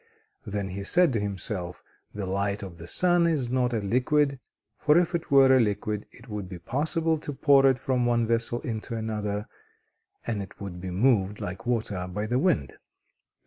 Then 0.47 0.69
he 0.69 0.83
said 0.83 1.13
to 1.13 1.19
himself: 1.19 1.83
"The 2.11 2.25
light 2.25 2.63
of 2.63 2.79
the 2.79 2.87
sun 2.87 3.27
is 3.27 3.51
not 3.51 3.71
a 3.71 3.77
liquid; 3.81 4.39
for 4.79 4.97
if 4.97 5.13
it 5.13 5.29
were 5.29 5.55
a 5.55 5.59
liquid 5.59 6.07
it 6.11 6.27
would 6.27 6.49
be 6.49 6.57
possible 6.57 7.19
to 7.19 7.31
pour 7.31 7.67
it 7.67 7.77
from 7.77 8.07
one 8.07 8.25
vessel 8.25 8.61
into 8.61 8.95
another, 8.95 9.45
and 10.25 10.41
it 10.41 10.59
would 10.59 10.81
be 10.81 10.89
moved, 10.89 11.39
like 11.39 11.67
water, 11.67 12.07
by 12.07 12.25
the 12.25 12.39
wind. 12.39 12.79